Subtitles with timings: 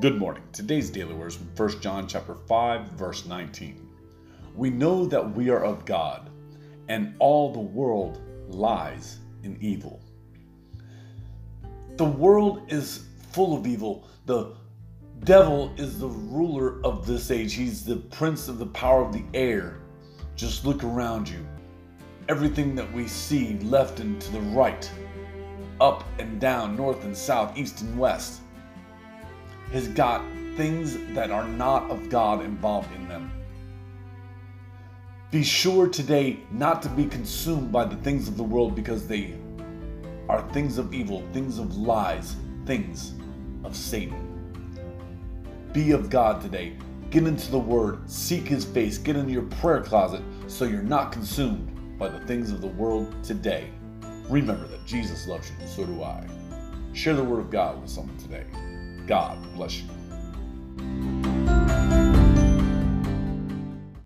[0.00, 0.44] Good morning.
[0.52, 3.84] Today's daily words from 1 John chapter 5 verse 19.
[4.54, 6.30] We know that we are of God,
[6.86, 10.00] and all the world lies in evil.
[11.96, 14.06] The world is full of evil.
[14.26, 14.54] The
[15.24, 17.54] devil is the ruler of this age.
[17.54, 19.78] He's the prince of the power of the air.
[20.36, 21.44] Just look around you.
[22.28, 24.88] Everything that we see left and to the right,
[25.80, 28.42] up and down, north and south, east and west
[29.72, 30.24] has got
[30.56, 33.30] things that are not of God involved in them.
[35.30, 39.34] Be sure today not to be consumed by the things of the world because they
[40.28, 43.14] are things of evil, things of lies, things
[43.64, 44.24] of Satan.
[45.72, 46.76] Be of God today.
[47.10, 51.12] Get into the Word, seek His face, get into your prayer closet so you're not
[51.12, 53.70] consumed by the things of the world today.
[54.28, 56.26] Remember that Jesus loves you, and so do I.
[56.92, 58.44] Share the Word of God with someone today.
[59.08, 59.97] God bless you.